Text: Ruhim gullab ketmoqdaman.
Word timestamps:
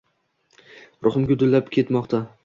Ruhim 1.07 1.27
gullab 1.31 1.69
ketmoqdaman. 1.77 2.25